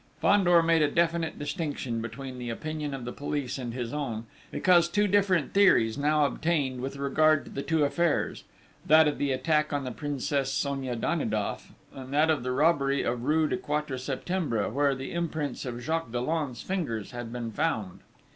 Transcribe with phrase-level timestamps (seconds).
[0.19, 4.89] Fandor made a definite distinction between the opinion of the police and his own, because
[4.89, 8.43] two different theories now obtained with regard to the two affairs:
[8.83, 13.25] that of the attack on the Princess Sonia Danidoff, and that of the robbery of
[13.25, 17.99] rue du Quatre Septembre, where the imprints of Jacques Dollon's fingers had been found.